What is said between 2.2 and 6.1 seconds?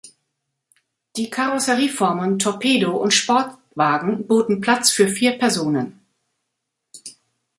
Torpedo und Sportwagen boten Platz für vier Personen.